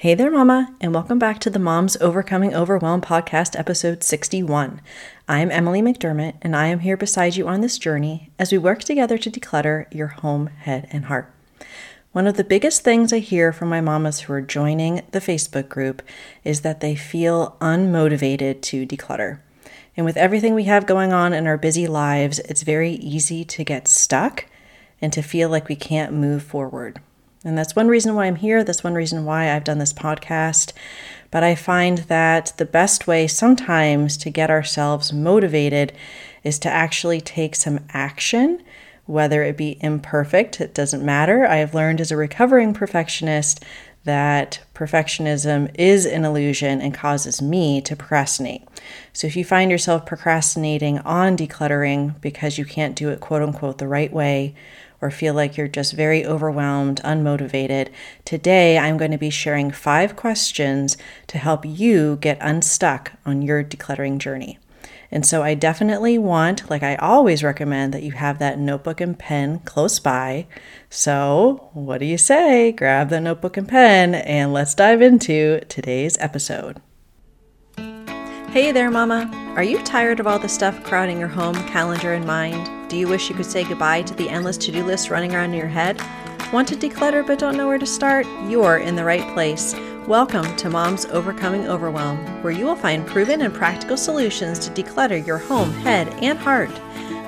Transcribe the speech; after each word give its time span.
Hey 0.00 0.14
there, 0.14 0.30
Mama, 0.30 0.76
and 0.80 0.94
welcome 0.94 1.18
back 1.18 1.40
to 1.40 1.50
the 1.50 1.58
Moms 1.58 1.96
Overcoming 1.96 2.54
Overwhelm 2.54 3.00
podcast, 3.00 3.58
episode 3.58 4.04
61. 4.04 4.80
I'm 5.26 5.50
Emily 5.50 5.82
McDermott, 5.82 6.34
and 6.40 6.54
I 6.54 6.68
am 6.68 6.78
here 6.78 6.96
beside 6.96 7.34
you 7.34 7.48
on 7.48 7.62
this 7.62 7.78
journey 7.78 8.30
as 8.38 8.52
we 8.52 8.58
work 8.58 8.84
together 8.84 9.18
to 9.18 9.28
declutter 9.28 9.92
your 9.92 10.06
home, 10.06 10.46
head, 10.46 10.86
and 10.92 11.06
heart. 11.06 11.34
One 12.12 12.28
of 12.28 12.36
the 12.36 12.44
biggest 12.44 12.82
things 12.82 13.12
I 13.12 13.18
hear 13.18 13.52
from 13.52 13.70
my 13.70 13.80
mamas 13.80 14.20
who 14.20 14.32
are 14.34 14.40
joining 14.40 15.02
the 15.10 15.18
Facebook 15.18 15.68
group 15.68 16.00
is 16.44 16.60
that 16.60 16.78
they 16.78 16.94
feel 16.94 17.56
unmotivated 17.60 18.62
to 18.62 18.86
declutter. 18.86 19.40
And 19.96 20.06
with 20.06 20.16
everything 20.16 20.54
we 20.54 20.64
have 20.66 20.86
going 20.86 21.12
on 21.12 21.32
in 21.32 21.48
our 21.48 21.58
busy 21.58 21.88
lives, 21.88 22.38
it's 22.38 22.62
very 22.62 22.92
easy 22.92 23.44
to 23.46 23.64
get 23.64 23.88
stuck 23.88 24.46
and 25.00 25.12
to 25.12 25.22
feel 25.22 25.48
like 25.48 25.66
we 25.66 25.74
can't 25.74 26.12
move 26.12 26.44
forward. 26.44 27.00
And 27.44 27.56
that's 27.56 27.76
one 27.76 27.88
reason 27.88 28.14
why 28.14 28.26
I'm 28.26 28.36
here. 28.36 28.64
That's 28.64 28.84
one 28.84 28.94
reason 28.94 29.24
why 29.24 29.54
I've 29.54 29.64
done 29.64 29.78
this 29.78 29.92
podcast. 29.92 30.72
But 31.30 31.44
I 31.44 31.54
find 31.54 31.98
that 31.98 32.52
the 32.56 32.64
best 32.64 33.06
way 33.06 33.26
sometimes 33.26 34.16
to 34.18 34.30
get 34.30 34.50
ourselves 34.50 35.12
motivated 35.12 35.92
is 36.42 36.58
to 36.60 36.70
actually 36.70 37.20
take 37.20 37.54
some 37.54 37.80
action, 37.90 38.62
whether 39.06 39.42
it 39.42 39.56
be 39.56 39.78
imperfect, 39.80 40.60
it 40.60 40.74
doesn't 40.74 41.04
matter. 41.04 41.46
I 41.46 41.56
have 41.56 41.74
learned 41.74 42.00
as 42.00 42.10
a 42.10 42.16
recovering 42.16 42.74
perfectionist 42.74 43.64
that 44.04 44.60
perfectionism 44.74 45.70
is 45.74 46.06
an 46.06 46.24
illusion 46.24 46.80
and 46.80 46.94
causes 46.94 47.42
me 47.42 47.80
to 47.82 47.94
procrastinate. 47.96 48.62
So 49.12 49.26
if 49.26 49.36
you 49.36 49.44
find 49.44 49.70
yourself 49.70 50.06
procrastinating 50.06 50.98
on 51.00 51.36
decluttering 51.36 52.18
because 52.20 52.56
you 52.56 52.64
can't 52.64 52.96
do 52.96 53.10
it 53.10 53.20
quote 53.20 53.42
unquote 53.42 53.78
the 53.78 53.88
right 53.88 54.12
way, 54.12 54.54
or 55.00 55.10
feel 55.10 55.34
like 55.34 55.56
you're 55.56 55.68
just 55.68 55.92
very 55.92 56.24
overwhelmed, 56.24 57.00
unmotivated, 57.04 57.88
today 58.24 58.78
I'm 58.78 58.96
going 58.96 59.10
to 59.10 59.18
be 59.18 59.30
sharing 59.30 59.70
five 59.70 60.16
questions 60.16 60.96
to 61.28 61.38
help 61.38 61.64
you 61.64 62.16
get 62.16 62.38
unstuck 62.40 63.12
on 63.24 63.42
your 63.42 63.62
decluttering 63.62 64.18
journey. 64.18 64.58
And 65.10 65.24
so 65.24 65.42
I 65.42 65.54
definitely 65.54 66.18
want, 66.18 66.68
like 66.68 66.82
I 66.82 66.96
always 66.96 67.42
recommend, 67.42 67.94
that 67.94 68.02
you 68.02 68.12
have 68.12 68.38
that 68.38 68.58
notebook 68.58 69.00
and 69.00 69.18
pen 69.18 69.60
close 69.60 69.98
by. 69.98 70.46
So, 70.90 71.70
what 71.72 71.98
do 71.98 72.04
you 72.04 72.18
say? 72.18 72.72
Grab 72.72 73.08
the 73.08 73.20
notebook 73.20 73.56
and 73.56 73.68
pen 73.68 74.14
and 74.14 74.52
let's 74.52 74.74
dive 74.74 75.00
into 75.00 75.60
today's 75.68 76.18
episode. 76.18 76.82
Hey 78.50 78.72
there, 78.72 78.90
Mama. 78.90 79.30
Are 79.56 79.62
you 79.62 79.78
tired 79.82 80.20
of 80.20 80.26
all 80.26 80.38
the 80.38 80.48
stuff 80.48 80.82
crowding 80.82 81.18
your 81.18 81.28
home, 81.28 81.54
calendar, 81.68 82.14
and 82.14 82.26
mind? 82.26 82.88
Do 82.88 82.96
you 82.96 83.06
wish 83.06 83.28
you 83.28 83.36
could 83.36 83.44
say 83.44 83.62
goodbye 83.62 84.00
to 84.00 84.14
the 84.14 84.30
endless 84.30 84.56
to 84.56 84.72
do 84.72 84.82
list 84.82 85.10
running 85.10 85.34
around 85.34 85.52
in 85.52 85.58
your 85.58 85.68
head? 85.68 86.00
Want 86.50 86.66
to 86.68 86.74
declutter 86.74 87.26
but 87.26 87.38
don't 87.38 87.58
know 87.58 87.66
where 87.66 87.76
to 87.76 87.84
start? 87.84 88.26
You're 88.48 88.78
in 88.78 88.96
the 88.96 89.04
right 89.04 89.34
place. 89.34 89.74
Welcome 90.06 90.56
to 90.56 90.70
Mom's 90.70 91.04
Overcoming 91.04 91.68
Overwhelm, 91.68 92.16
where 92.42 92.54
you 92.54 92.64
will 92.64 92.74
find 92.74 93.06
proven 93.06 93.42
and 93.42 93.52
practical 93.52 93.98
solutions 93.98 94.58
to 94.60 94.70
declutter 94.70 95.24
your 95.26 95.36
home, 95.36 95.70
head, 95.70 96.08
and 96.22 96.38
heart. 96.38 96.70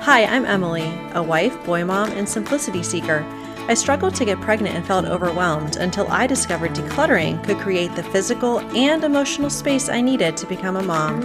Hi, 0.01 0.25
I'm 0.25 0.45
Emily, 0.45 0.91
a 1.13 1.21
wife, 1.21 1.63
boy 1.65 1.85
mom, 1.85 2.09
and 2.13 2.27
simplicity 2.27 2.81
seeker. 2.81 3.23
I 3.67 3.73
struggled 3.73 4.15
to 4.15 4.25
get 4.25 4.41
pregnant 4.41 4.75
and 4.75 4.85
felt 4.85 5.05
overwhelmed 5.05 5.77
until 5.77 6.07
I 6.09 6.27
discovered 6.27 6.73
decluttering 6.73 7.43
could 7.43 7.57
create 7.57 7.95
the 7.95 8.03
physical 8.03 8.59
and 8.75 9.03
emotional 9.03 9.49
space 9.49 9.87
I 9.87 10.01
needed 10.01 10.35
to 10.37 10.47
become 10.47 10.75
a 10.75 10.83
mom. 10.83 11.21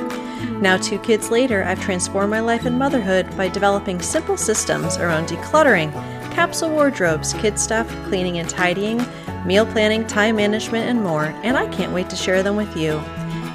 Now, 0.60 0.76
two 0.76 0.98
kids 1.00 1.30
later, 1.30 1.64
I've 1.64 1.80
transformed 1.80 2.30
my 2.30 2.40
life 2.40 2.66
and 2.66 2.78
motherhood 2.78 3.36
by 3.36 3.48
developing 3.48 4.00
simple 4.00 4.36
systems 4.36 4.96
around 4.96 5.28
decluttering, 5.28 5.92
capsule 6.32 6.70
wardrobes, 6.70 7.32
kid 7.34 7.58
stuff, 7.58 7.88
cleaning 8.04 8.38
and 8.38 8.48
tidying, 8.48 9.04
meal 9.44 9.66
planning, 9.66 10.06
time 10.06 10.36
management, 10.36 10.88
and 10.88 11.02
more, 11.02 11.26
and 11.42 11.56
I 11.56 11.66
can't 11.68 11.92
wait 11.92 12.10
to 12.10 12.16
share 12.16 12.42
them 12.42 12.56
with 12.56 12.76
you. 12.76 13.02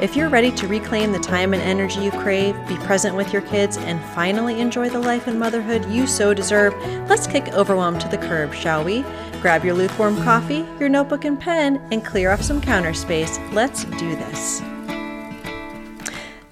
If 0.02 0.16
you're 0.16 0.30
ready 0.30 0.52
to 0.53 0.67
reclaim 0.67 1.11
the 1.11 1.19
time 1.19 1.53
and 1.53 1.61
energy 1.61 1.99
you 1.99 2.09
crave, 2.09 2.55
be 2.67 2.75
present 2.77 3.16
with 3.16 3.31
your 3.31 3.44
kids, 3.44 3.77
and 3.77 4.03
finally 4.16 4.59
enjoy 4.59 4.89
the 4.89 4.97
life 4.97 5.27
and 5.27 5.39
motherhood 5.39 5.85
you 5.91 6.07
so 6.07 6.34
deserve, 6.34 6.73
let's 7.07 7.28
kick 7.28 7.50
overwhelm 7.50 8.00
to 8.00 8.07
the 8.07 8.17
curb, 8.17 8.51
shall 8.51 8.84
we? 8.84 9.06
Grab 9.44 9.63
your 9.63 9.75
lukewarm 9.75 10.17
coffee, 10.23 10.66
your 10.79 10.90
notebook 10.90 11.23
and 11.23 11.40
pen, 11.40 11.79
and 11.91 12.03
clear 12.03 12.31
off 12.31 12.41
some 12.41 12.59
counter 12.59 12.95
space. 12.95 13.38
Let's 13.51 13.84
do 13.84 14.16
this. 14.16 14.63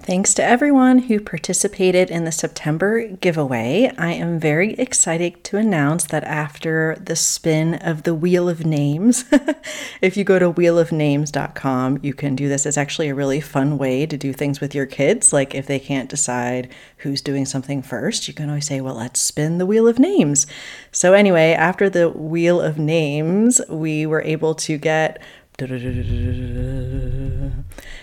Thanks 0.09 0.33
to 0.33 0.43
everyone 0.43 0.97
who 0.97 1.19
participated 1.19 2.09
in 2.09 2.23
the 2.23 2.31
September 2.31 3.05
giveaway. 3.05 3.91
I 3.95 4.13
am 4.13 4.39
very 4.39 4.73
excited 4.73 5.43
to 5.43 5.57
announce 5.57 6.05
that 6.05 6.23
after 6.23 6.97
the 6.99 7.15
spin 7.15 7.75
of 7.75 8.01
the 8.01 8.15
Wheel 8.15 8.49
of 8.49 8.65
Names, 8.65 9.25
if 10.01 10.17
you 10.17 10.23
go 10.23 10.39
to 10.39 10.51
wheelofnames.com, 10.51 11.99
you 12.01 12.15
can 12.15 12.35
do 12.35 12.49
this. 12.49 12.65
It's 12.65 12.75
actually 12.75 13.09
a 13.09 13.13
really 13.13 13.39
fun 13.39 13.77
way 13.77 14.07
to 14.07 14.17
do 14.17 14.33
things 14.33 14.59
with 14.59 14.73
your 14.73 14.87
kids. 14.87 15.31
Like 15.31 15.53
if 15.53 15.67
they 15.67 15.77
can't 15.77 16.09
decide 16.09 16.73
who's 16.97 17.21
doing 17.21 17.45
something 17.45 17.83
first, 17.83 18.27
you 18.27 18.33
can 18.33 18.49
always 18.49 18.65
say, 18.65 18.81
Well, 18.81 18.95
let's 18.95 19.19
spin 19.19 19.59
the 19.59 19.67
Wheel 19.67 19.87
of 19.87 19.99
Names. 19.99 20.47
So, 20.91 21.13
anyway, 21.13 21.51
after 21.51 21.87
the 21.87 22.09
Wheel 22.09 22.59
of 22.61 22.79
Names, 22.79 23.61
we 23.69 24.07
were 24.07 24.23
able 24.23 24.55
to 24.55 24.79
get 24.79 25.21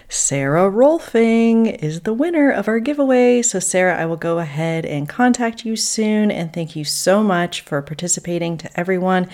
Sarah 0.08 0.70
Rolfing 0.70 1.82
is 1.82 2.02
the 2.02 2.14
winner 2.14 2.50
of 2.50 2.68
our 2.68 2.78
giveaway. 2.78 3.42
So, 3.42 3.58
Sarah, 3.58 4.00
I 4.00 4.06
will 4.06 4.16
go 4.16 4.38
ahead 4.38 4.86
and 4.86 5.08
contact 5.08 5.64
you 5.64 5.74
soon. 5.74 6.30
And 6.30 6.52
thank 6.52 6.76
you 6.76 6.84
so 6.84 7.24
much 7.24 7.60
for 7.62 7.82
participating 7.82 8.56
to 8.58 8.80
everyone 8.80 9.28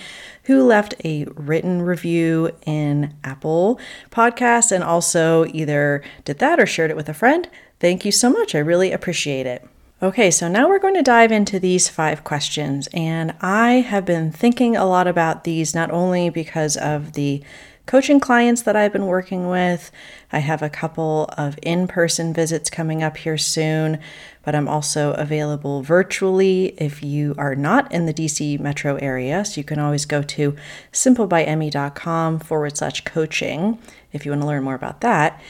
who 0.45 0.63
left 0.63 0.95
a 1.05 1.25
written 1.35 1.83
review 1.83 2.51
in 2.65 3.13
Apple 3.23 3.79
Podcasts 4.09 4.71
and 4.71 4.83
also 4.83 5.45
either 5.53 6.03
did 6.25 6.39
that 6.39 6.59
or 6.59 6.65
shared 6.65 6.89
it 6.89 6.97
with 6.97 7.07
a 7.09 7.13
friend. 7.13 7.49
Thank 7.79 8.03
you 8.03 8.11
so 8.11 8.31
much. 8.31 8.55
I 8.55 8.59
really 8.59 8.91
appreciate 8.91 9.45
it. 9.45 9.67
Okay, 10.01 10.31
so 10.31 10.49
now 10.49 10.67
we're 10.67 10.79
going 10.79 10.95
to 10.95 11.01
dive 11.01 11.31
into 11.31 11.59
these 11.59 11.87
five 11.87 12.25
questions. 12.25 12.89
And 12.93 13.33
I 13.39 13.75
have 13.75 14.05
been 14.05 14.33
thinking 14.33 14.75
a 14.75 14.85
lot 14.85 15.07
about 15.07 15.45
these 15.45 15.73
not 15.73 15.91
only 15.91 16.29
because 16.29 16.75
of 16.75 17.13
the 17.13 17.41
coaching 17.85 18.19
clients 18.19 18.61
that 18.61 18.75
I've 18.75 18.93
been 18.93 19.07
working 19.07 19.49
with. 19.49 19.91
I 20.31 20.39
have 20.39 20.61
a 20.61 20.69
couple 20.69 21.25
of 21.37 21.59
in 21.61 21.87
person 21.87 22.33
visits 22.33 22.69
coming 22.69 23.03
up 23.03 23.17
here 23.17 23.37
soon, 23.37 23.99
but 24.43 24.55
I'm 24.55 24.67
also 24.67 25.13
available 25.13 25.81
virtually 25.81 26.75
if 26.77 27.03
you 27.03 27.35
are 27.37 27.55
not 27.55 27.91
in 27.91 28.05
the 28.05 28.13
DC 28.13 28.59
metro 28.59 28.95
area. 28.95 29.43
So 29.43 29.59
you 29.59 29.65
can 29.65 29.79
always 29.79 30.05
go 30.05 30.21
to 30.23 30.55
simplebyemmy.com 30.91 32.39
forward 32.39 32.77
slash 32.77 33.03
coaching 33.03 33.79
if 34.11 34.25
you 34.25 34.31
want 34.31 34.41
to 34.41 34.47
learn 34.47 34.63
more 34.63 34.75
about 34.75 35.01
that. 35.01 35.41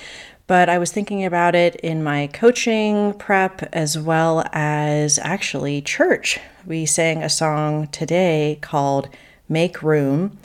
But 0.46 0.68
I 0.68 0.78
was 0.78 0.92
thinking 0.92 1.24
about 1.24 1.56
it 1.56 1.76
in 1.78 2.04
my 2.04 2.28
coaching 2.28 3.14
prep 3.14 3.64
as 3.74 3.98
well 3.98 4.44
as 4.52 5.18
actually 5.20 5.82
church. 5.82 6.40
We 6.66 6.86
sang 6.86 7.24
a 7.24 7.30
song 7.30 7.88
today 7.88 8.58
called 8.62 9.08
Make 9.48 9.82
Room 9.82 10.38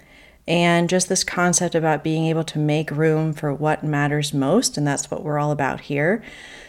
and 0.48 0.88
just 0.88 1.10
this 1.10 1.22
concept 1.22 1.74
about 1.74 2.02
being 2.02 2.24
able 2.24 2.42
to 2.42 2.58
make 2.58 2.90
room 2.90 3.34
for 3.34 3.52
what 3.52 3.84
matters 3.84 4.32
most. 4.32 4.78
And 4.78 4.86
that's 4.86 5.10
what 5.10 5.22
we're 5.22 5.38
all 5.38 5.50
about 5.50 5.82
here. 5.82 6.22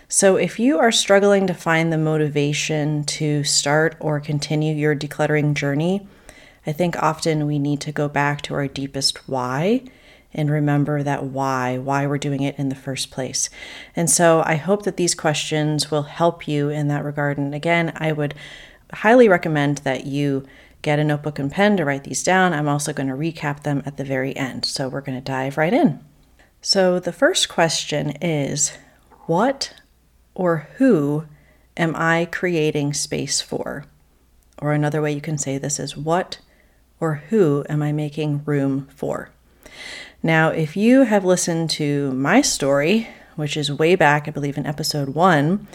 So, 0.10 0.36
if 0.36 0.60
you 0.60 0.80
are 0.80 0.92
struggling 0.92 1.48
to 1.48 1.54
find 1.54 1.94
the 1.94 1.98
motivation 1.98 3.06
to 3.06 3.44
start 3.44 3.96
or 4.00 4.20
continue 4.20 4.76
your 4.76 4.96
decluttering 4.96 5.54
journey, 5.54 6.06
I 6.68 6.74
think 6.74 7.02
often 7.02 7.48
we 7.48 7.58
need 7.58 7.80
to 7.82 7.92
go 7.92 8.10
back 8.10 8.42
to 8.44 8.54
our 8.56 8.68
deepest 8.68 9.30
why 9.30 9.84
and 10.34 10.52
remember 10.52 11.02
that 11.02 11.24
why, 11.24 11.78
why 11.78 12.06
we're 12.06 12.18
doing 12.18 12.42
it 12.42 12.58
in 12.60 12.70
the 12.70 12.76
first 12.76 13.12
place. 13.12 13.50
And 13.96 14.10
so 14.10 14.44
I 14.46 14.56
hope 14.56 14.84
that 14.84 14.98
these 14.98 15.16
questions 15.16 15.90
will 15.90 16.04
help 16.04 16.48
you 16.48 16.70
in 16.70 16.88
that 16.90 17.06
regard. 17.06 17.38
And 17.38 17.56
again, 17.56 17.94
I 17.96 18.12
would 18.12 18.34
highly 18.92 19.30
recommend 19.30 19.80
that 19.80 20.06
you 20.06 20.46
get 20.82 21.00
a 21.00 21.04
notebook 21.04 21.40
and 21.40 21.52
pen 21.52 21.78
to 21.78 21.86
write 21.86 22.04
these 22.04 22.24
down. 22.24 22.54
I'm 22.54 22.68
also 22.68 22.94
going 22.94 23.10
to 23.10 23.16
recap 23.16 23.64
them 23.64 23.84
at 23.86 23.98
the 23.98 24.04
very 24.04 24.36
end. 24.36 24.66
So 24.66 24.88
we're 24.88 25.02
going 25.02 25.18
to 25.18 25.24
dive 25.24 25.58
right 25.58 25.74
in. 25.74 26.00
So 26.62 27.00
the 27.00 27.14
first 27.14 27.50
question 27.50 28.12
is 28.22 28.78
What 29.26 29.74
or 30.36 30.68
who 30.78 31.26
am 31.78 31.96
I 31.96 32.28
creating 32.32 32.94
space 32.94 33.42
for? 33.42 33.86
Or 34.62 34.74
another 34.74 35.02
way 35.02 35.12
you 35.12 35.22
can 35.22 35.38
say 35.38 35.58
this 35.58 35.80
is 35.80 35.98
What 35.98 36.40
or 37.00 37.24
who 37.30 37.66
am 37.70 37.82
I 37.82 37.92
making 37.92 38.44
room 38.46 38.88
for? 38.96 39.30
Now, 40.22 40.50
if 40.50 40.76
you 40.76 41.04
have 41.04 41.24
listened 41.24 41.70
to 41.72 42.12
my 42.12 42.42
story, 42.42 43.08
which 43.38 43.56
is 43.56 43.72
way 43.72 43.96
back, 43.96 44.28
I 44.28 44.32
believe, 44.32 44.58
in 44.58 44.66
episode 44.66 45.10
one, 45.10 45.68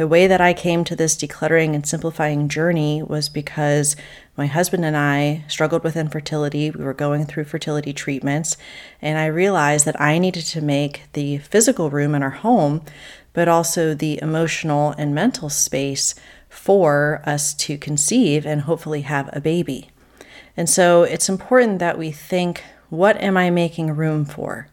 the 0.00 0.08
way 0.08 0.26
that 0.26 0.40
I 0.40 0.54
came 0.54 0.82
to 0.84 0.96
this 0.96 1.14
decluttering 1.14 1.74
and 1.74 1.86
simplifying 1.86 2.48
journey 2.48 3.02
was 3.02 3.28
because 3.28 3.96
my 4.34 4.46
husband 4.46 4.82
and 4.82 4.96
I 4.96 5.44
struggled 5.46 5.84
with 5.84 5.94
infertility. 5.94 6.70
We 6.70 6.82
were 6.82 6.94
going 6.94 7.26
through 7.26 7.44
fertility 7.44 7.92
treatments, 7.92 8.56
and 9.02 9.18
I 9.18 9.26
realized 9.26 9.84
that 9.84 10.00
I 10.00 10.16
needed 10.16 10.46
to 10.46 10.62
make 10.62 11.02
the 11.12 11.36
physical 11.36 11.90
room 11.90 12.14
in 12.14 12.22
our 12.22 12.30
home, 12.30 12.82
but 13.34 13.46
also 13.46 13.92
the 13.92 14.18
emotional 14.22 14.92
and 14.92 15.14
mental 15.14 15.50
space 15.50 16.14
for 16.48 17.20
us 17.26 17.52
to 17.56 17.76
conceive 17.76 18.46
and 18.46 18.62
hopefully 18.62 19.02
have 19.02 19.28
a 19.34 19.40
baby. 19.42 19.90
And 20.56 20.70
so 20.70 21.02
it's 21.02 21.28
important 21.28 21.78
that 21.80 21.98
we 21.98 22.10
think 22.10 22.64
what 22.88 23.20
am 23.20 23.36
I 23.36 23.50
making 23.50 23.94
room 23.94 24.24
for? 24.24 24.66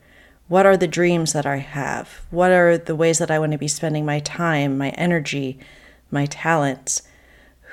What 0.48 0.66
are 0.66 0.78
the 0.78 0.88
dreams 0.88 1.34
that 1.34 1.46
I 1.46 1.58
have? 1.58 2.22
What 2.32 2.52
are 2.52 2.78
the 2.78 2.96
ways 2.96 3.18
that 3.18 3.32
I 3.32 3.40
want 3.40 3.52
to 3.52 3.58
be 3.58 3.68
spending 3.68 4.06
my 4.06 4.20
time, 4.20 4.78
my 4.78 4.90
energy, 4.92 5.60
my 6.10 6.26
talents? 6.26 7.02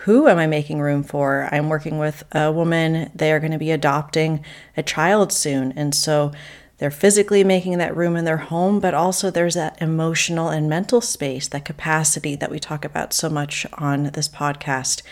Who 0.05 0.27
am 0.27 0.39
I 0.39 0.49
making 0.49 0.81
room 0.81 1.05
for? 1.05 1.49
I'm 1.53 1.69
working 1.69 1.99
with 1.99 2.25
a 2.33 2.51
woman, 2.51 3.13
they 3.15 3.33
are 3.33 3.39
going 3.39 3.53
to 3.53 3.59
be 3.59 3.71
adopting 3.71 4.45
a 4.77 4.83
child 4.83 5.33
soon. 5.33 5.73
And 5.77 5.95
so 5.95 6.33
they're 6.79 6.91
physically 6.91 7.45
making 7.45 7.79
that 7.79 7.97
room 7.97 8.17
in 8.17 8.25
their 8.25 8.39
home, 8.39 8.81
but 8.81 8.93
also 8.93 9.31
there's 9.31 9.55
that 9.55 9.81
emotional 9.81 10.49
and 10.49 10.69
mental 10.69 11.01
space, 11.01 11.47
that 11.49 11.65
capacity 11.65 12.35
that 12.35 12.51
we 12.51 12.59
talk 12.59 12.85
about 12.85 13.13
so 13.13 13.31
much 13.31 13.65
on 13.75 14.11
this 14.15 14.29
podcast. 14.29 15.03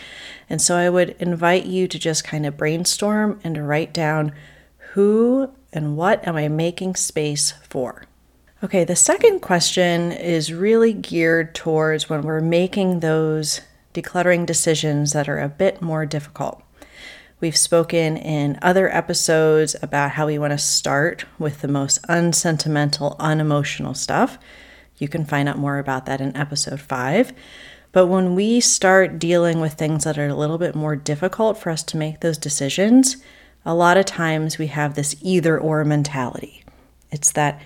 And 0.49 0.61
so 0.61 0.75
I 0.75 0.89
would 0.89 1.15
invite 1.19 1.65
you 1.65 1.87
to 1.87 1.97
just 1.97 2.25
kind 2.25 2.45
of 2.45 2.57
brainstorm 2.57 3.39
and 3.41 3.67
write 3.67 3.93
down 3.93 4.33
who 4.91 5.49
and 5.73 5.97
what 5.97 6.25
am 6.27 6.35
I 6.35 6.47
making 6.47 6.95
space 6.95 7.51
for? 7.67 8.05
Okay, 8.63 8.85
the 8.85 8.95
second 8.95 9.41
question 9.41 10.13
is 10.13 10.53
really 10.53 10.93
geared 10.93 11.53
towards 11.53 12.09
when 12.09 12.21
we're 12.21 12.39
making 12.39 13.01
those 13.01 13.59
decluttering 13.93 14.45
decisions 14.45 15.11
that 15.11 15.27
are 15.27 15.39
a 15.39 15.49
bit 15.49 15.81
more 15.81 16.05
difficult. 16.05 16.63
We've 17.41 17.57
spoken 17.57 18.15
in 18.15 18.57
other 18.61 18.89
episodes 18.95 19.75
about 19.81 20.11
how 20.11 20.27
we 20.27 20.39
want 20.39 20.51
to 20.51 20.57
start 20.57 21.25
with 21.37 21.59
the 21.59 21.67
most 21.67 21.99
unsentimental, 22.07 23.17
unemotional 23.19 23.95
stuff. 23.95 24.37
You 24.97 25.09
can 25.09 25.25
find 25.25 25.49
out 25.49 25.57
more 25.57 25.77
about 25.77 26.05
that 26.05 26.21
in 26.21 26.37
episode 26.37 26.79
five. 26.79 27.33
But 27.91 28.07
when 28.07 28.33
we 28.33 28.61
start 28.61 29.19
dealing 29.19 29.59
with 29.59 29.73
things 29.73 30.05
that 30.05 30.17
are 30.17 30.27
a 30.27 30.35
little 30.35 30.57
bit 30.57 30.73
more 30.73 30.95
difficult 30.95 31.57
for 31.57 31.69
us 31.69 31.83
to 31.83 31.97
make 31.97 32.21
those 32.21 32.37
decisions, 32.37 33.17
a 33.65 33.73
lot 33.73 33.97
of 33.97 34.05
times 34.05 34.57
we 34.57 34.67
have 34.67 34.95
this 34.95 35.15
either 35.21 35.59
or 35.59 35.85
mentality. 35.85 36.63
It's 37.11 37.31
that 37.33 37.61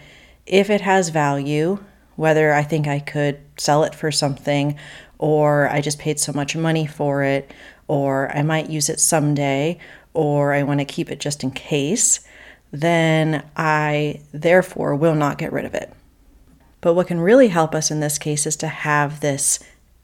if 0.46 0.70
it 0.70 0.82
has 0.82 1.10
value, 1.10 1.84
whether 2.16 2.54
I 2.54 2.64
think 2.64 2.88
I 2.88 3.00
could 3.00 3.40
sell 3.58 3.84
it 3.84 3.96
for 3.96 4.12
something, 4.12 4.78
or 5.18 5.70
I 5.70 5.82
just 5.82 6.00
paid 6.00 6.20
so 6.20 6.32
much 6.34 6.56
money 6.56 6.86
for 6.86 7.24
it, 7.24 7.52
or 7.88 8.30
I 8.36 8.44
might 8.44 8.70
use 8.70 8.90
it 8.90 9.00
someday, 9.00 9.80
or 10.14 10.54
I 10.54 10.64
want 10.64 10.80
to 10.80 10.86
keep 10.86 11.12
it 11.12 11.20
just 11.20 11.44
in 11.44 11.52
case, 11.52 12.20
then 12.72 13.48
I 13.56 14.22
therefore 14.34 14.96
will 14.96 15.16
not 15.16 15.38
get 15.38 15.54
rid 15.54 15.66
of 15.66 15.74
it. 15.74 15.94
But 16.82 16.94
what 16.94 17.08
can 17.08 17.20
really 17.20 17.48
help 17.48 17.74
us 17.74 17.90
in 17.90 18.00
this 18.00 18.18
case 18.18 18.46
is 18.46 18.56
to 18.58 18.68
have 18.68 19.20
this 19.20 19.60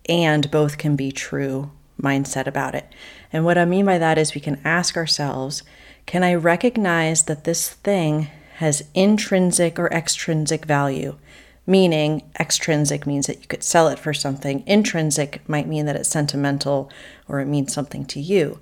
and 0.10 0.50
both 0.50 0.78
can 0.78 0.96
be 0.96 1.12
true 1.12 1.72
mindset 2.02 2.48
about 2.48 2.76
it. 2.76 2.92
And 3.32 3.46
what 3.46 3.58
I 3.58 3.66
mean 3.66 3.86
by 3.86 3.98
that 3.98 4.18
is 4.18 4.36
we 4.36 4.42
can 4.42 4.60
ask 4.64 4.98
ourselves 4.98 5.64
can 6.06 6.24
I 6.24 6.36
recognize 6.36 7.24
that 7.24 7.44
this 7.44 7.70
thing 7.70 8.30
has 8.56 8.84
intrinsic 8.94 9.80
or 9.80 9.92
extrinsic 9.92 10.66
value? 10.66 11.18
Meaning, 11.66 12.24
extrinsic 12.40 13.08
means 13.08 13.28
that 13.28 13.40
you 13.40 13.48
could 13.48 13.64
sell 13.64 13.88
it 13.88 13.98
for 13.98 14.14
something, 14.14 14.64
intrinsic 14.68 15.48
might 15.48 15.68
mean 15.68 15.86
that 15.86 15.96
it's 15.96 16.10
sentimental 16.10 16.92
or 17.28 17.40
it 17.40 17.46
means 17.46 17.74
something 17.74 18.06
to 18.08 18.20
you. 18.20 18.60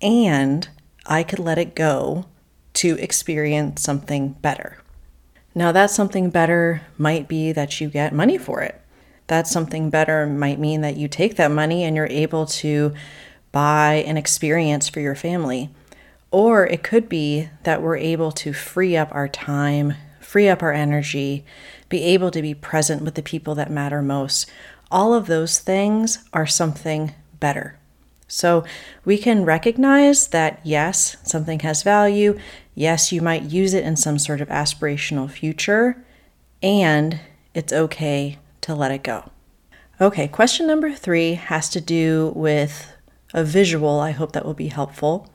And 0.00 0.68
I 1.06 1.22
could 1.24 1.40
let 1.40 1.58
it 1.58 1.74
go 1.74 2.26
to 2.74 2.96
experience 2.98 3.82
something 3.82 4.32
better. 4.40 4.78
Now, 5.54 5.72
that 5.72 5.90
something 5.90 6.30
better 6.30 6.82
might 6.98 7.28
be 7.28 7.52
that 7.52 7.80
you 7.80 7.88
get 7.88 8.12
money 8.12 8.38
for 8.38 8.62
it. 8.62 8.80
That 9.28 9.46
something 9.46 9.90
better 9.90 10.26
might 10.26 10.58
mean 10.58 10.80
that 10.82 10.96
you 10.96 11.08
take 11.08 11.36
that 11.36 11.50
money 11.50 11.84
and 11.84 11.96
you're 11.96 12.06
able 12.06 12.46
to 12.46 12.92
buy 13.52 14.04
an 14.06 14.16
experience 14.16 14.88
for 14.88 15.00
your 15.00 15.14
family. 15.14 15.70
Or 16.30 16.66
it 16.66 16.82
could 16.82 17.08
be 17.08 17.48
that 17.62 17.82
we're 17.82 17.96
able 17.96 18.32
to 18.32 18.52
free 18.52 18.96
up 18.96 19.08
our 19.12 19.28
time, 19.28 19.94
free 20.20 20.48
up 20.48 20.62
our 20.62 20.72
energy, 20.72 21.44
be 21.88 22.02
able 22.02 22.30
to 22.32 22.42
be 22.42 22.54
present 22.54 23.02
with 23.02 23.14
the 23.14 23.22
people 23.22 23.54
that 23.54 23.70
matter 23.70 24.02
most. 24.02 24.50
All 24.90 25.14
of 25.14 25.26
those 25.26 25.58
things 25.58 26.24
are 26.32 26.46
something 26.46 27.14
better. 27.38 27.78
So 28.26 28.64
we 29.04 29.18
can 29.18 29.44
recognize 29.44 30.28
that 30.28 30.60
yes, 30.64 31.16
something 31.22 31.60
has 31.60 31.82
value. 31.82 32.38
Yes, 32.74 33.12
you 33.12 33.22
might 33.22 33.42
use 33.42 33.74
it 33.74 33.84
in 33.84 33.96
some 33.96 34.18
sort 34.18 34.40
of 34.40 34.48
aspirational 34.48 35.30
future, 35.30 36.04
and 36.62 37.20
it's 37.54 37.72
okay 37.72 38.38
to 38.62 38.74
let 38.74 38.90
it 38.90 39.04
go. 39.04 39.30
Okay, 40.00 40.26
question 40.26 40.66
number 40.66 40.92
three 40.92 41.34
has 41.34 41.68
to 41.70 41.80
do 41.80 42.32
with 42.34 42.92
a 43.32 43.44
visual. 43.44 44.00
I 44.00 44.10
hope 44.10 44.32
that 44.32 44.44
will 44.44 44.54
be 44.54 44.68
helpful. 44.68 45.30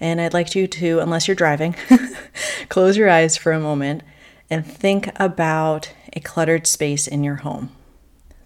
And 0.00 0.20
I'd 0.20 0.32
like 0.32 0.54
you 0.54 0.66
to, 0.66 0.98
unless 1.00 1.28
you're 1.28 1.34
driving, 1.34 1.74
close 2.68 2.96
your 2.96 3.10
eyes 3.10 3.36
for 3.36 3.52
a 3.52 3.60
moment 3.60 4.02
and 4.48 4.66
think 4.66 5.10
about 5.16 5.92
a 6.14 6.20
cluttered 6.20 6.66
space 6.66 7.06
in 7.06 7.22
your 7.22 7.36
home. 7.36 7.70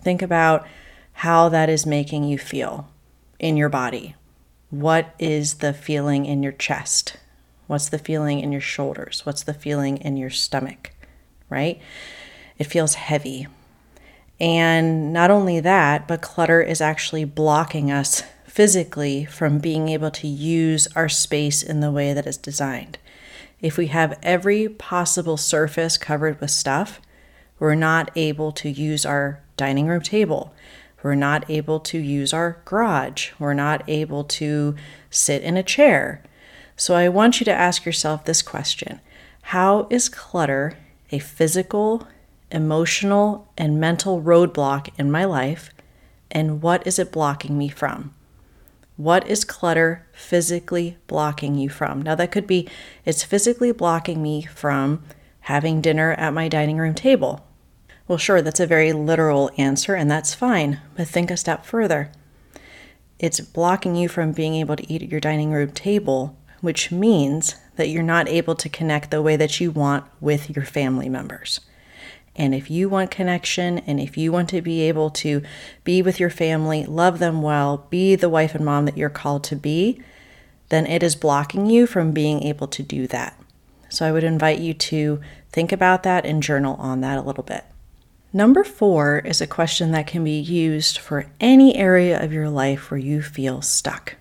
Think 0.02 0.20
about 0.20 0.66
how 1.12 1.48
that 1.48 1.70
is 1.70 1.86
making 1.86 2.24
you 2.24 2.36
feel 2.36 2.90
in 3.38 3.56
your 3.56 3.68
body. 3.68 4.16
What 4.70 5.14
is 5.18 5.54
the 5.54 5.72
feeling 5.72 6.26
in 6.26 6.42
your 6.42 6.52
chest? 6.52 7.16
What's 7.68 7.88
the 7.88 7.98
feeling 7.98 8.40
in 8.40 8.52
your 8.52 8.60
shoulders? 8.60 9.24
What's 9.24 9.44
the 9.44 9.54
feeling 9.54 9.98
in 9.98 10.16
your 10.16 10.30
stomach? 10.30 10.90
Right? 11.48 11.80
It 12.58 12.64
feels 12.64 12.94
heavy. 12.94 13.46
And 14.40 15.12
not 15.12 15.30
only 15.30 15.60
that, 15.60 16.08
but 16.08 16.20
clutter 16.20 16.60
is 16.60 16.80
actually 16.80 17.24
blocking 17.24 17.90
us 17.90 18.24
physically 18.54 19.24
from 19.24 19.58
being 19.58 19.88
able 19.88 20.12
to 20.12 20.28
use 20.28 20.86
our 20.94 21.08
space 21.08 21.60
in 21.60 21.80
the 21.80 21.90
way 21.90 22.12
that 22.12 22.24
it's 22.24 22.36
designed. 22.36 22.96
If 23.60 23.76
we 23.76 23.88
have 23.88 24.16
every 24.22 24.68
possible 24.68 25.36
surface 25.36 25.98
covered 25.98 26.40
with 26.40 26.52
stuff, 26.52 27.00
we're 27.58 27.74
not 27.74 28.12
able 28.14 28.52
to 28.52 28.70
use 28.70 29.04
our 29.04 29.40
dining 29.56 29.88
room 29.88 30.02
table. 30.02 30.54
We're 31.02 31.16
not 31.16 31.50
able 31.50 31.80
to 31.80 31.98
use 31.98 32.32
our 32.32 32.62
garage. 32.64 33.32
We're 33.40 33.54
not 33.54 33.82
able 33.88 34.22
to 34.22 34.76
sit 35.10 35.42
in 35.42 35.56
a 35.56 35.64
chair. 35.64 36.22
So 36.76 36.94
I 36.94 37.08
want 37.08 37.40
you 37.40 37.44
to 37.46 37.52
ask 37.52 37.84
yourself 37.84 38.24
this 38.24 38.40
question 38.40 39.00
How 39.42 39.88
is 39.90 40.08
clutter 40.08 40.78
a 41.10 41.18
physical, 41.18 42.06
emotional, 42.52 43.48
and 43.58 43.80
mental 43.80 44.22
roadblock 44.22 44.90
in 44.96 45.10
my 45.10 45.24
life? 45.24 45.70
And 46.30 46.62
what 46.62 46.86
is 46.86 47.00
it 47.00 47.10
blocking 47.10 47.58
me 47.58 47.68
from? 47.68 48.14
What 48.96 49.26
is 49.26 49.44
clutter 49.44 50.06
physically 50.12 50.98
blocking 51.08 51.56
you 51.56 51.68
from? 51.68 52.02
Now, 52.02 52.14
that 52.14 52.30
could 52.30 52.46
be 52.46 52.68
it's 53.04 53.24
physically 53.24 53.72
blocking 53.72 54.22
me 54.22 54.42
from 54.42 55.02
having 55.40 55.80
dinner 55.80 56.12
at 56.12 56.32
my 56.32 56.48
dining 56.48 56.78
room 56.78 56.94
table. 56.94 57.44
Well, 58.06 58.18
sure, 58.18 58.40
that's 58.40 58.60
a 58.60 58.66
very 58.66 58.92
literal 58.92 59.50
answer, 59.58 59.94
and 59.94 60.10
that's 60.10 60.34
fine, 60.34 60.80
but 60.94 61.08
think 61.08 61.30
a 61.30 61.36
step 61.36 61.64
further. 61.64 62.12
It's 63.18 63.40
blocking 63.40 63.96
you 63.96 64.08
from 64.08 64.32
being 64.32 64.54
able 64.54 64.76
to 64.76 64.92
eat 64.92 65.02
at 65.02 65.08
your 65.08 65.20
dining 65.20 65.50
room 65.50 65.70
table, 65.72 66.36
which 66.60 66.92
means 66.92 67.56
that 67.76 67.88
you're 67.88 68.02
not 68.02 68.28
able 68.28 68.54
to 68.54 68.68
connect 68.68 69.10
the 69.10 69.22
way 69.22 69.36
that 69.36 69.58
you 69.60 69.70
want 69.70 70.04
with 70.20 70.54
your 70.54 70.64
family 70.64 71.08
members. 71.08 71.60
And 72.36 72.54
if 72.54 72.70
you 72.70 72.88
want 72.88 73.10
connection 73.10 73.78
and 73.80 74.00
if 74.00 74.16
you 74.16 74.32
want 74.32 74.48
to 74.50 74.60
be 74.60 74.82
able 74.82 75.10
to 75.10 75.42
be 75.84 76.02
with 76.02 76.18
your 76.18 76.30
family, 76.30 76.84
love 76.84 77.18
them 77.18 77.42
well, 77.42 77.86
be 77.90 78.16
the 78.16 78.28
wife 78.28 78.54
and 78.54 78.64
mom 78.64 78.86
that 78.86 78.96
you're 78.96 79.10
called 79.10 79.44
to 79.44 79.56
be, 79.56 80.02
then 80.68 80.86
it 80.86 81.02
is 81.02 81.14
blocking 81.14 81.66
you 81.66 81.86
from 81.86 82.12
being 82.12 82.42
able 82.42 82.66
to 82.68 82.82
do 82.82 83.06
that. 83.06 83.40
So 83.88 84.04
I 84.06 84.12
would 84.12 84.24
invite 84.24 84.58
you 84.58 84.74
to 84.74 85.20
think 85.52 85.70
about 85.70 86.02
that 86.02 86.26
and 86.26 86.42
journal 86.42 86.74
on 86.76 87.00
that 87.02 87.18
a 87.18 87.22
little 87.22 87.44
bit. 87.44 87.64
Number 88.32 88.64
four 88.64 89.20
is 89.20 89.40
a 89.40 89.46
question 89.46 89.92
that 89.92 90.08
can 90.08 90.24
be 90.24 90.40
used 90.40 90.98
for 90.98 91.30
any 91.38 91.76
area 91.76 92.20
of 92.20 92.32
your 92.32 92.48
life 92.48 92.90
where 92.90 92.98
you 92.98 93.22
feel 93.22 93.62
stuck. 93.62 94.16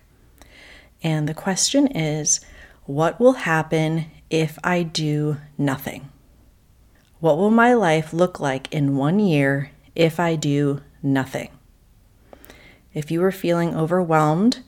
And 1.02 1.28
the 1.28 1.34
question 1.34 1.88
is 1.88 2.40
what 2.84 3.18
will 3.18 3.32
happen 3.32 4.06
if 4.30 4.56
I 4.62 4.84
do 4.84 5.38
nothing? 5.58 6.10
What 7.24 7.38
will 7.38 7.50
my 7.50 7.72
life 7.72 8.12
look 8.12 8.38
like 8.38 8.70
in 8.70 8.98
one 8.98 9.18
year 9.18 9.70
if 9.94 10.20
I 10.20 10.36
do 10.36 10.82
nothing? 11.02 11.48
If 12.92 13.10
you 13.10 13.24
are 13.24 13.32
feeling 13.32 13.74
overwhelmed, 13.74 14.58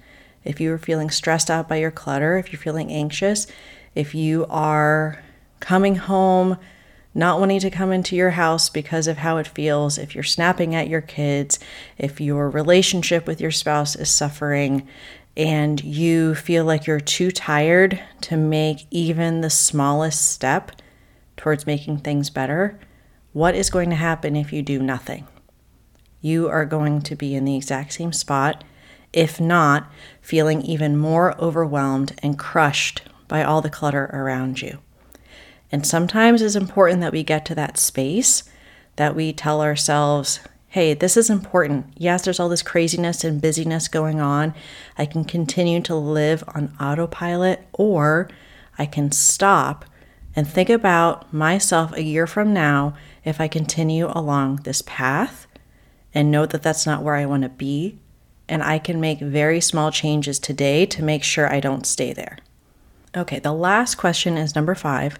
if 0.42 0.58
you 0.58 0.72
are 0.72 0.78
feeling 0.78 1.10
stressed 1.10 1.50
out 1.50 1.68
by 1.68 1.76
your 1.76 1.90
clutter, 1.90 2.38
if 2.38 2.50
you're 2.50 2.58
feeling 2.58 2.90
anxious, 2.90 3.46
if 3.94 4.14
you 4.14 4.46
are 4.48 5.22
coming 5.60 5.96
home 5.96 6.56
not 7.14 7.40
wanting 7.40 7.60
to 7.60 7.68
come 7.68 7.92
into 7.92 8.16
your 8.16 8.30
house 8.30 8.70
because 8.70 9.06
of 9.06 9.18
how 9.18 9.36
it 9.36 9.48
feels, 9.48 9.98
if 9.98 10.14
you're 10.14 10.24
snapping 10.24 10.74
at 10.74 10.88
your 10.88 11.02
kids, 11.02 11.58
if 11.98 12.22
your 12.22 12.48
relationship 12.48 13.26
with 13.26 13.38
your 13.38 13.50
spouse 13.50 13.94
is 13.94 14.10
suffering, 14.10 14.88
and 15.36 15.84
you 15.84 16.34
feel 16.34 16.64
like 16.64 16.86
you're 16.86 17.00
too 17.00 17.30
tired 17.30 18.00
to 18.22 18.34
make 18.34 18.86
even 18.90 19.42
the 19.42 19.50
smallest 19.50 20.30
step, 20.30 20.72
towards 21.36 21.66
making 21.66 21.98
things 21.98 22.30
better, 22.30 22.78
what 23.32 23.54
is 23.54 23.70
going 23.70 23.90
to 23.90 23.96
happen 23.96 24.36
if 24.36 24.52
you 24.52 24.62
do 24.62 24.82
nothing? 24.82 25.26
You 26.20 26.48
are 26.48 26.64
going 26.64 27.02
to 27.02 27.14
be 27.14 27.34
in 27.34 27.44
the 27.44 27.56
exact 27.56 27.92
same 27.92 28.12
spot, 28.12 28.64
if 29.12 29.40
not, 29.40 29.90
feeling 30.20 30.62
even 30.62 30.96
more 30.96 31.38
overwhelmed 31.40 32.18
and 32.22 32.38
crushed 32.38 33.02
by 33.28 33.42
all 33.42 33.60
the 33.60 33.70
clutter 33.70 34.10
around 34.12 34.62
you. 34.62 34.78
And 35.70 35.86
sometimes 35.86 36.42
it's 36.42 36.56
important 36.56 37.00
that 37.00 37.12
we 37.12 37.22
get 37.22 37.44
to 37.46 37.54
that 37.56 37.78
space 37.78 38.44
that 38.96 39.14
we 39.14 39.32
tell 39.32 39.60
ourselves, 39.60 40.40
hey, 40.68 40.94
this 40.94 41.16
is 41.16 41.30
important. 41.30 41.86
Yes, 41.96 42.24
there's 42.24 42.40
all 42.40 42.48
this 42.48 42.62
craziness 42.62 43.24
and 43.24 43.40
busyness 43.40 43.88
going 43.88 44.20
on. 44.20 44.54
I 44.98 45.06
can 45.06 45.24
continue 45.24 45.80
to 45.82 45.94
live 45.94 46.42
on 46.54 46.74
autopilot, 46.80 47.66
or 47.72 48.28
I 48.78 48.86
can 48.86 49.12
stop 49.12 49.84
and 50.36 50.46
think 50.46 50.68
about 50.68 51.32
myself 51.32 51.92
a 51.94 52.02
year 52.02 52.26
from 52.26 52.52
now 52.52 52.94
if 53.24 53.40
I 53.40 53.48
continue 53.48 54.06
along 54.08 54.56
this 54.56 54.82
path 54.82 55.46
and 56.14 56.30
know 56.30 56.44
that 56.46 56.62
that's 56.62 56.86
not 56.86 57.02
where 57.02 57.14
I 57.14 57.26
want 57.26 57.42
to 57.42 57.48
be. 57.48 57.98
And 58.48 58.62
I 58.62 58.78
can 58.78 59.00
make 59.00 59.18
very 59.18 59.60
small 59.60 59.90
changes 59.90 60.38
today 60.38 60.86
to 60.86 61.02
make 61.02 61.24
sure 61.24 61.52
I 61.52 61.58
don't 61.58 61.86
stay 61.86 62.12
there. 62.12 62.38
Okay, 63.16 63.38
the 63.38 63.52
last 63.52 63.94
question 63.96 64.36
is 64.36 64.54
number 64.54 64.74
five. 64.74 65.18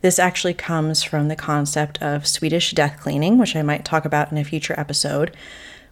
This 0.00 0.18
actually 0.18 0.54
comes 0.54 1.02
from 1.02 1.28
the 1.28 1.36
concept 1.36 2.02
of 2.02 2.26
Swedish 2.26 2.72
death 2.72 2.98
cleaning, 2.98 3.38
which 3.38 3.54
I 3.54 3.62
might 3.62 3.84
talk 3.84 4.06
about 4.06 4.32
in 4.32 4.38
a 4.38 4.44
future 4.44 4.74
episode. 4.78 5.36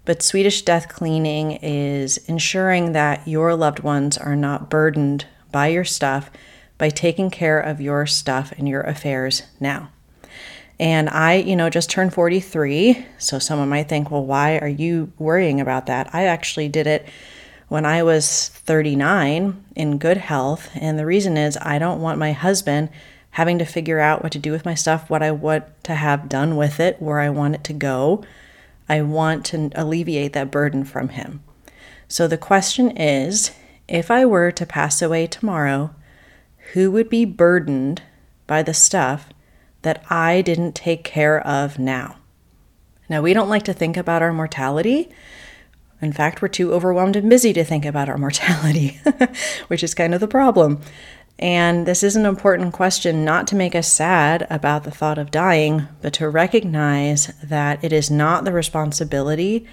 But 0.04 0.22
Swedish 0.22 0.62
death 0.62 0.88
cleaning 0.88 1.52
is 1.62 2.18
ensuring 2.26 2.92
that 2.92 3.28
your 3.28 3.54
loved 3.54 3.80
ones 3.80 4.16
are 4.16 4.34
not 4.34 4.70
burdened 4.70 5.26
by 5.52 5.68
your 5.68 5.84
stuff 5.84 6.30
by 6.82 6.90
taking 6.90 7.30
care 7.30 7.60
of 7.60 7.80
your 7.80 8.06
stuff 8.06 8.52
and 8.58 8.68
your 8.68 8.80
affairs 8.80 9.44
now. 9.60 9.88
And 10.80 11.08
I, 11.08 11.34
you 11.34 11.54
know, 11.54 11.70
just 11.70 11.88
turned 11.88 12.12
43. 12.12 13.06
So 13.18 13.38
someone 13.38 13.68
might 13.68 13.88
think, 13.88 14.10
well, 14.10 14.26
why 14.26 14.58
are 14.58 14.66
you 14.66 15.12
worrying 15.16 15.60
about 15.60 15.86
that? 15.86 16.12
I 16.12 16.24
actually 16.24 16.68
did 16.68 16.88
it 16.88 17.06
when 17.68 17.86
I 17.86 18.02
was 18.02 18.48
39 18.48 19.64
in 19.76 19.98
good 19.98 20.16
health. 20.16 20.70
And 20.74 20.98
the 20.98 21.06
reason 21.06 21.36
is 21.36 21.56
I 21.58 21.78
don't 21.78 22.02
want 22.02 22.18
my 22.18 22.32
husband 22.32 22.88
having 23.30 23.60
to 23.60 23.64
figure 23.64 24.00
out 24.00 24.24
what 24.24 24.32
to 24.32 24.40
do 24.40 24.50
with 24.50 24.64
my 24.64 24.74
stuff, 24.74 25.08
what 25.08 25.22
I 25.22 25.30
want 25.30 25.84
to 25.84 25.94
have 25.94 26.28
done 26.28 26.56
with 26.56 26.80
it, 26.80 27.00
where 27.00 27.20
I 27.20 27.30
want 27.30 27.54
it 27.54 27.62
to 27.62 27.72
go. 27.72 28.24
I 28.88 29.02
want 29.02 29.46
to 29.46 29.70
alleviate 29.76 30.32
that 30.32 30.50
burden 30.50 30.82
from 30.82 31.10
him. 31.10 31.44
So 32.08 32.26
the 32.26 32.36
question 32.36 32.96
is 32.96 33.52
if 33.86 34.10
I 34.10 34.26
were 34.26 34.50
to 34.50 34.66
pass 34.66 35.00
away 35.00 35.28
tomorrow, 35.28 35.94
who 36.72 36.90
would 36.90 37.08
be 37.08 37.24
burdened 37.24 38.02
by 38.46 38.62
the 38.62 38.74
stuff 38.74 39.28
that 39.82 40.04
I 40.10 40.42
didn't 40.42 40.74
take 40.74 41.04
care 41.04 41.40
of 41.46 41.78
now? 41.78 42.16
Now, 43.08 43.20
we 43.20 43.34
don't 43.34 43.48
like 43.48 43.64
to 43.64 43.72
think 43.72 43.96
about 43.96 44.22
our 44.22 44.32
mortality 44.32 45.10
in 46.02 46.12
fact, 46.12 46.42
we're 46.42 46.48
too 46.48 46.74
overwhelmed 46.74 47.14
and 47.14 47.30
busy 47.30 47.52
to 47.52 47.64
think 47.64 47.84
about 47.84 48.08
our 48.08 48.18
mortality, 48.26 49.00
which 49.68 49.84
is 49.84 49.94
kind 49.94 50.12
of 50.12 50.20
the 50.20 50.28
problem. 50.28 50.80
And 51.38 51.86
this 51.86 52.02
is 52.02 52.14
an 52.14 52.26
important 52.26 52.72
question 52.74 53.24
not 53.24 53.46
to 53.48 53.56
make 53.56 53.74
us 53.74 53.90
sad 53.90 54.46
about 54.50 54.84
the 54.84 54.90
thought 54.90 55.16
of 55.16 55.30
dying, 55.30 55.88
but 56.02 56.12
to 56.14 56.28
recognize 56.28 57.28
that 57.42 57.82
it 57.82 57.92
is 57.92 58.10
not 58.10 58.44
the 58.44 58.52
responsibility 58.52 59.66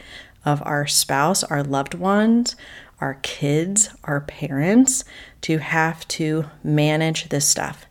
of 0.45 0.61
our 0.65 0.87
spouse, 0.87 1.43
our 1.43 1.63
loved 1.63 1.95
ones, 1.95 2.55
our 3.01 3.15
kids, 3.15 3.89
our 4.03 4.21
parents 4.21 5.03
to 5.41 5.57
have 5.59 6.07
to 6.09 6.45
manage 6.63 7.29
this 7.29 7.47
stuff. 7.47 7.85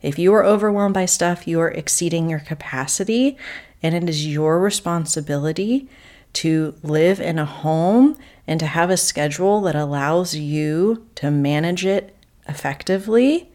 If 0.00 0.18
you 0.18 0.34
are 0.34 0.44
overwhelmed 0.44 0.94
by 0.94 1.06
stuff, 1.06 1.46
you 1.46 1.60
are 1.60 1.70
exceeding 1.70 2.28
your 2.28 2.40
capacity, 2.40 3.36
and 3.82 3.94
it 3.94 4.08
is 4.08 4.26
your 4.26 4.60
responsibility 4.60 5.88
to 6.34 6.74
live 6.82 7.20
in 7.20 7.38
a 7.38 7.44
home 7.44 8.16
and 8.46 8.58
to 8.58 8.66
have 8.66 8.90
a 8.90 8.96
schedule 8.96 9.60
that 9.62 9.76
allows 9.76 10.34
you 10.34 11.06
to 11.16 11.30
manage 11.30 11.84
it 11.84 12.16
effectively. 12.48 13.50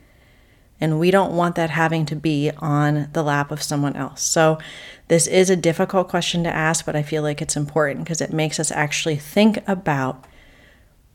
And 0.80 1.00
we 1.00 1.10
don't 1.10 1.36
want 1.36 1.56
that 1.56 1.72
having 1.72 2.06
to 2.06 2.16
be 2.16 2.52
on 2.60 3.10
the 3.14 3.24
lap 3.24 3.52
of 3.52 3.64
someone 3.64 3.96
else. 3.96 4.22
So, 4.22 4.60
this 5.08 5.26
is 5.26 5.50
a 5.50 5.56
difficult 5.56 6.08
question 6.08 6.44
to 6.44 6.54
ask, 6.54 6.86
but 6.86 6.96
I 6.96 7.02
feel 7.02 7.24
like 7.24 7.42
it's 7.42 7.56
important 7.56 8.06
because 8.06 8.22
it 8.22 8.32
makes 8.32 8.60
us 8.60 8.72
actually 8.72 9.16
think 9.16 9.64
about 9.68 10.26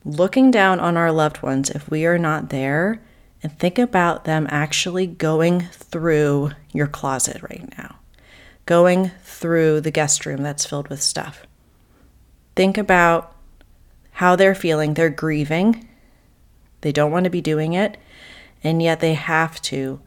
looking 0.04 0.50
down 0.50 0.80
on 0.80 0.97
our 0.97 1.12
loved 1.12 1.42
ones 1.42 1.71
if 1.71 1.90
we 1.90 2.06
are 2.06 2.18
not 2.18 2.50
there 2.50 3.00
and 3.42 3.59
think 3.59 3.78
about 3.78 4.25
them 4.25 4.47
actually 4.50 5.06
going 5.06 5.61
through 5.61 6.50
your 6.73 6.87
closet 6.87 7.42
right 7.42 7.73
now, 7.76 7.97
going 8.66 9.11
through 9.23 9.80
the 9.80 9.90
guest 9.90 10.26
room 10.26 10.42
that's 10.42 10.66
filled 10.66 10.88
with 10.88 11.02
stuff. 11.02 11.42
Think 12.54 12.78
about 12.78 13.35
how 14.12 14.37
they're 14.37 14.54
feeling. 14.54 14.94
They're 14.94 15.11
grieving, 15.11 15.88
they 16.82 16.92
don't 16.92 17.11
want 17.11 17.25
to 17.25 17.30
be 17.30 17.40
doing 17.40 17.73
it, 17.73 17.97
and 18.62 18.82
yet 18.82 19.00
they 19.00 19.14
have 19.14 19.61
to 19.62 20.00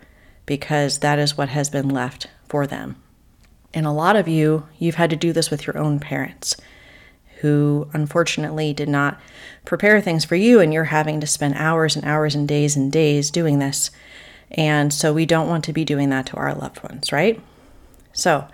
because 0.46 1.00
that 1.00 1.20
is 1.20 1.38
what 1.38 1.50
has 1.50 1.70
been 1.70 1.90
left 1.90 2.28
for 2.48 2.68
them. 2.68 2.96
And 3.74 3.86
a 3.86 3.92
lot 3.92 4.16
of 4.16 4.28
you, 4.28 4.68
you've 4.78 4.96
had 4.96 5.10
to 5.10 5.16
do 5.16 5.34
this 5.34 5.50
with 5.50 5.66
your 5.66 5.78
own 5.78 6.00
parents 6.00 6.56
who 7.46 7.88
unfortunately 7.94 8.74
did 8.74 8.90
not 8.90 9.22
prepare 9.66 10.02
things 10.02 10.26
for 10.26 10.36
you, 10.36 10.60
and 10.60 10.74
you're 10.74 10.86
having 10.86 11.22
to 11.22 11.28
spend 11.28 11.54
hours 11.54 11.96
and 11.96 12.04
hours 12.04 12.34
and 12.34 12.48
days 12.48 12.76
and 12.76 12.92
days 12.92 13.30
doing 13.30 13.60
this. 13.60 13.92
And 14.50 14.92
so 14.92 15.14
we 15.14 15.28
don't 15.28 15.48
want 15.48 15.64
to 15.66 15.74
be 15.74 15.86
doing 15.86 16.10
that 16.10 16.26
to 16.28 16.38
our 16.38 16.56
loved 16.56 16.82
ones, 16.82 17.12
right? 17.12 17.40
So, 18.14 18.48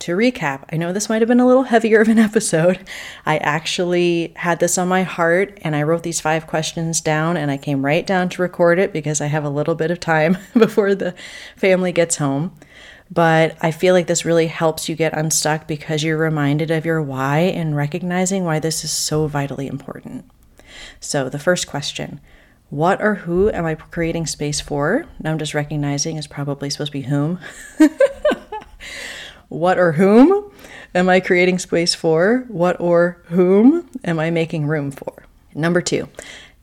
to 0.00 0.14
recap, 0.14 0.64
I 0.70 0.76
know 0.76 0.92
this 0.92 1.08
might 1.08 1.22
have 1.22 1.28
been 1.28 1.40
a 1.40 1.46
little 1.46 1.62
heavier 1.62 2.02
of 2.02 2.08
an 2.08 2.18
episode. 2.30 2.86
I 3.24 3.38
actually 3.38 4.34
had 4.36 4.60
this 4.60 4.76
on 4.76 4.88
my 4.88 5.04
heart 5.04 5.56
and 5.62 5.74
I 5.74 5.84
wrote 5.84 6.02
these 6.02 6.20
five 6.20 6.46
questions 6.46 7.00
down 7.00 7.38
and 7.38 7.50
I 7.50 7.56
came 7.56 7.82
right 7.82 8.06
down 8.06 8.28
to 8.30 8.42
record 8.42 8.78
it 8.78 8.92
because 8.92 9.22
I 9.22 9.26
have 9.26 9.44
a 9.44 9.48
little 9.48 9.74
bit 9.74 9.90
of 9.90 10.00
time 10.00 10.36
before 10.52 10.94
the 10.94 11.14
family 11.56 11.92
gets 11.92 12.16
home. 12.16 12.52
But 13.10 13.56
I 13.60 13.70
feel 13.70 13.94
like 13.94 14.06
this 14.06 14.24
really 14.24 14.46
helps 14.46 14.88
you 14.88 14.96
get 14.96 15.16
unstuck 15.16 15.66
because 15.66 16.02
you're 16.02 16.16
reminded 16.16 16.70
of 16.70 16.86
your 16.86 17.02
why 17.02 17.38
and 17.38 17.76
recognizing 17.76 18.44
why 18.44 18.58
this 18.58 18.84
is 18.84 18.90
so 18.90 19.26
vitally 19.26 19.66
important. 19.66 20.24
So, 21.00 21.28
the 21.28 21.38
first 21.38 21.66
question 21.66 22.20
What 22.70 23.02
or 23.02 23.14
who 23.16 23.50
am 23.50 23.66
I 23.66 23.74
creating 23.74 24.26
space 24.26 24.60
for? 24.60 25.06
Now 25.20 25.32
I'm 25.32 25.38
just 25.38 25.54
recognizing 25.54 26.16
is 26.16 26.26
probably 26.26 26.70
supposed 26.70 26.92
to 26.92 26.98
be 26.98 27.02
whom. 27.02 27.38
What 29.54 29.78
or 29.78 29.92
whom 29.92 30.50
am 30.94 31.08
I 31.08 31.20
creating 31.20 31.60
space 31.60 31.94
for? 31.94 32.44
What 32.48 32.80
or 32.80 33.22
whom 33.26 33.88
am 34.02 34.18
I 34.18 34.30
making 34.30 34.66
room 34.66 34.90
for? 34.90 35.26
Number 35.54 35.80
two, 35.80 36.08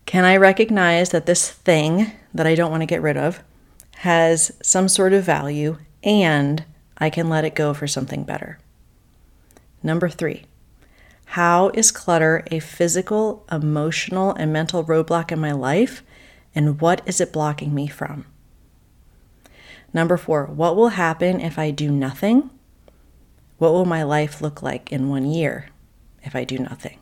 can 0.05 0.25
I 0.25 0.35
recognize 0.35 1.11
that 1.11 1.25
this 1.25 1.49
thing 1.49 2.11
that 2.33 2.45
I 2.45 2.53
don't 2.55 2.71
want 2.71 2.81
to 2.81 2.87
get 2.87 3.01
rid 3.01 3.15
of 3.15 3.41
has 3.97 4.51
some 4.61 4.89
sort 4.89 5.13
of 5.13 5.23
value 5.23 5.77
and 6.03 6.63
I 6.97 7.09
can 7.09 7.29
let 7.29 7.45
it 7.45 7.55
go 7.55 7.73
for 7.73 7.87
something 7.87 8.23
better? 8.23 8.59
Number 9.83 10.09
three, 10.09 10.45
how 11.25 11.69
is 11.69 11.91
clutter 11.91 12.43
a 12.51 12.59
physical, 12.59 13.45
emotional, 13.51 14.33
and 14.33 14.51
mental 14.51 14.83
roadblock 14.83 15.31
in 15.31 15.39
my 15.39 15.53
life? 15.53 16.03
And 16.53 16.81
what 16.81 17.01
is 17.05 17.21
it 17.21 17.31
blocking 17.31 17.73
me 17.73 17.87
from? 17.87 18.25
Number 19.93 20.17
four, 20.17 20.45
what 20.45 20.75
will 20.75 20.89
happen 20.89 21.39
if 21.39 21.57
I 21.57 21.71
do 21.71 21.89
nothing? 21.89 22.49
What 23.57 23.71
will 23.73 23.85
my 23.85 24.03
life 24.03 24.41
look 24.41 24.61
like 24.61 24.91
in 24.91 25.09
one 25.09 25.25
year 25.25 25.67
if 26.23 26.35
I 26.35 26.43
do 26.43 26.57
nothing? 26.57 26.99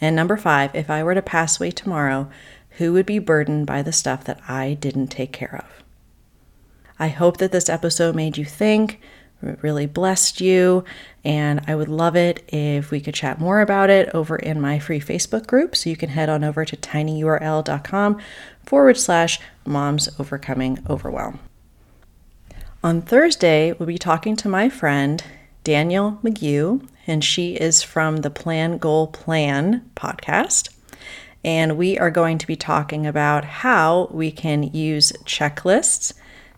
And 0.00 0.14
number 0.14 0.36
five, 0.36 0.74
if 0.74 0.90
I 0.90 1.02
were 1.02 1.14
to 1.14 1.22
pass 1.22 1.58
away 1.58 1.70
tomorrow, 1.70 2.28
who 2.70 2.92
would 2.92 3.06
be 3.06 3.18
burdened 3.18 3.66
by 3.66 3.80
the 3.82 3.92
stuff 3.92 4.24
that 4.24 4.40
I 4.48 4.74
didn't 4.74 5.08
take 5.08 5.32
care 5.32 5.64
of? 5.64 5.85
I 6.98 7.08
hope 7.08 7.36
that 7.38 7.52
this 7.52 7.68
episode 7.68 8.14
made 8.14 8.36
you 8.36 8.44
think, 8.44 9.00
really 9.62 9.86
blessed 9.86 10.40
you, 10.40 10.84
and 11.24 11.60
I 11.66 11.74
would 11.74 11.88
love 11.88 12.16
it 12.16 12.42
if 12.48 12.90
we 12.90 13.00
could 13.00 13.14
chat 13.14 13.38
more 13.38 13.60
about 13.60 13.90
it 13.90 14.08
over 14.14 14.36
in 14.36 14.60
my 14.60 14.78
free 14.78 15.00
Facebook 15.00 15.46
group. 15.46 15.76
So 15.76 15.90
you 15.90 15.96
can 15.96 16.10
head 16.10 16.28
on 16.28 16.42
over 16.42 16.64
to 16.64 16.76
tinyurl.com 16.76 18.18
forward 18.64 18.96
slash 18.96 19.40
moms 19.64 20.08
overcoming 20.18 20.78
overwhelm. 20.88 21.38
On 22.82 23.02
Thursday, 23.02 23.72
we'll 23.72 23.86
be 23.86 23.98
talking 23.98 24.36
to 24.36 24.48
my 24.48 24.68
friend 24.68 25.22
Danielle 25.64 26.20
McGew, 26.22 26.86
and 27.06 27.24
she 27.24 27.54
is 27.54 27.82
from 27.82 28.18
the 28.18 28.30
Plan 28.30 28.78
Goal 28.78 29.08
Plan 29.08 29.90
podcast. 29.96 30.70
And 31.44 31.76
we 31.76 31.98
are 31.98 32.10
going 32.10 32.38
to 32.38 32.46
be 32.46 32.56
talking 32.56 33.06
about 33.06 33.44
how 33.44 34.08
we 34.12 34.30
can 34.30 34.62
use 34.62 35.12
checklists 35.24 36.12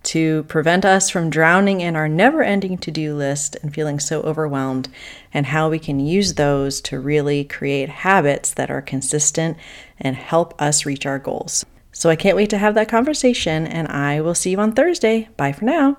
to 0.09 0.43
prevent 0.45 0.87
us 0.87 1.11
from 1.11 1.29
drowning 1.29 1.83
in 1.83 1.95
our 1.95 2.09
never 2.09 2.43
ending 2.43 2.79
to 2.79 2.91
do 2.91 3.15
list 3.15 3.57
and 3.63 3.75
feeling 3.75 4.01
so 4.01 4.23
overwhelmed, 4.23 4.89
and 5.35 5.45
how 5.45 5.69
we 5.69 5.79
can 5.79 6.01
use 6.01 6.35
those 6.35 6.81
to 6.81 6.99
really 6.99 7.45
create 7.45 7.91
habits 7.91 8.55
that 8.55 8.71
are 8.71 8.81
consistent 8.81 9.59
and 9.99 10.17
help 10.17 10.55
us 10.61 10.87
reach 10.87 11.05
our 11.05 11.19
goals. 11.19 11.67
So 11.93 12.09
I 12.09 12.17
can't 12.17 12.37
wait 12.37 12.49
to 12.51 12.59
have 12.59 12.75
that 12.75 12.89
conversation, 12.89 13.67
and 13.67 13.87
I 13.89 14.23
will 14.23 14.35
see 14.35 14.53
you 14.53 14.61
on 14.61 14.73
Thursday. 14.73 15.29
Bye 15.37 15.53
for 15.53 15.67
now. 15.67 15.99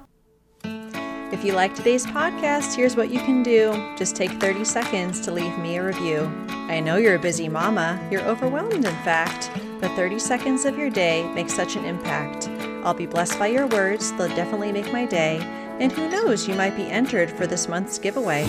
If 1.31 1.45
you 1.45 1.53
like 1.53 1.75
today's 1.75 2.07
podcast, 2.07 2.75
here's 2.75 2.95
what 2.95 3.11
you 3.11 3.19
can 3.19 3.43
do. 3.43 3.71
Just 3.95 4.15
take 4.15 4.31
30 4.41 4.65
seconds 4.65 5.19
to 5.21 5.31
leave 5.31 5.55
me 5.59 5.77
a 5.77 5.85
review. 5.85 6.21
I 6.49 6.79
know 6.79 6.97
you're 6.97 7.13
a 7.13 7.19
busy 7.19 7.47
mama, 7.47 8.01
you're 8.09 8.23
overwhelmed, 8.23 8.73
in 8.73 9.03
fact, 9.05 9.51
but 9.79 9.95
30 9.95 10.17
seconds 10.17 10.65
of 10.65 10.79
your 10.79 10.89
day 10.89 11.31
makes 11.33 11.53
such 11.53 11.75
an 11.75 11.85
impact. 11.85 12.49
I'll 12.83 12.93
be 12.93 13.05
blessed 13.05 13.37
by 13.39 13.47
your 13.47 13.67
words. 13.67 14.11
They'll 14.13 14.27
definitely 14.29 14.71
make 14.71 14.91
my 14.91 15.05
day. 15.05 15.39
And 15.79 15.91
who 15.91 16.09
knows, 16.09 16.47
you 16.47 16.55
might 16.55 16.75
be 16.75 16.89
entered 16.89 17.31
for 17.31 17.47
this 17.47 17.67
month's 17.67 17.97
giveaway. 17.97 18.43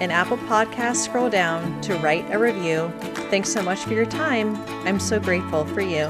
In 0.00 0.10
Apple 0.10 0.38
Podcasts, 0.38 1.04
scroll 1.04 1.30
down 1.30 1.80
to 1.82 1.94
write 1.96 2.30
a 2.30 2.38
review. 2.38 2.92
Thanks 3.30 3.50
so 3.50 3.62
much 3.62 3.80
for 3.80 3.94
your 3.94 4.06
time. 4.06 4.56
I'm 4.86 5.00
so 5.00 5.18
grateful 5.18 5.64
for 5.64 5.80
you. 5.80 6.06